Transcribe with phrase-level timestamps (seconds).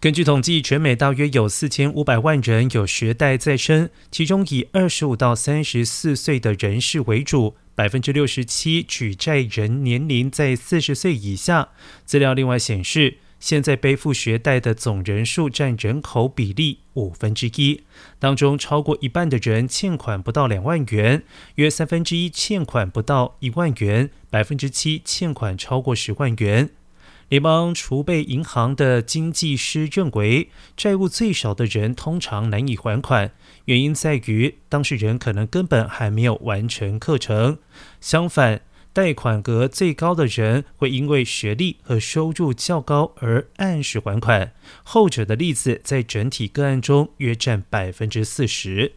[0.00, 11.70] 根据统计，全美大约有四千五百万人有学贷在身，其中以二十五到三十四岁的人士为主，百分之六十七举债人年龄在四十岁以下。
[12.04, 17.82] 资料另外显示，现在背负学贷的总人数占人口比例五分之一，
[18.20, 21.24] 当中超过一半的人欠款不到两万元，
[21.56, 26.70] 约三分之一欠款不到一万元，百分之七欠款超过十万元。
[27.28, 33.32] 联邦储备银行的经济师认为，债务最少的人通常难以还款，
[33.66, 37.58] 原因在于当事人可能根本还没有完成课程。
[38.00, 38.62] 相反，
[38.94, 44.54] 贷款额最高的人会因为学历和收入较高而按时还款。
[44.82, 48.92] 后者的例子在整体个案中约占百分之四十。